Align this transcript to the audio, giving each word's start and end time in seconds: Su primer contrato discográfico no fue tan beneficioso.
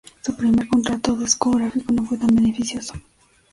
Su 0.21 0.35
primer 0.35 0.67
contrato 0.67 1.15
discográfico 1.15 1.93
no 1.93 2.03
fue 2.03 2.17
tan 2.17 2.29
beneficioso. 2.33 2.95